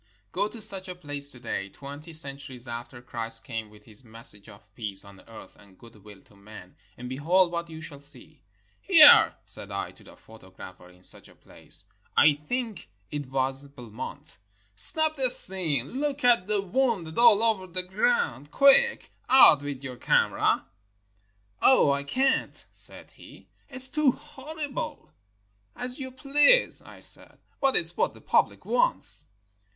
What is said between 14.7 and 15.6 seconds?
"snap this